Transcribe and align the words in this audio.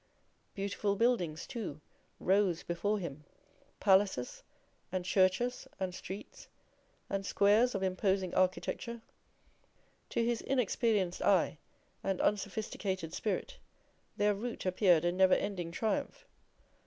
Beautiful 0.55 0.95
buildings, 0.95 1.45
too, 1.45 1.79
rose 2.19 2.63
before 2.63 2.97
him; 2.97 3.23
palaces, 3.79 4.41
and 4.91 5.05
churches, 5.05 5.67
and 5.79 5.93
streets, 5.93 6.47
and 7.07 7.23
squares 7.23 7.75
of 7.75 7.83
imposing 7.83 8.33
architecture; 8.33 9.03
to 10.09 10.25
his 10.25 10.41
inexperienced 10.41 11.21
eye 11.21 11.59
and 12.03 12.19
unsophisticated 12.19 13.13
spirit 13.13 13.59
their 14.17 14.33
route 14.33 14.65
appeared 14.65 15.05
a 15.05 15.11
never 15.11 15.35
ending 15.35 15.69
triumph. 15.69 16.25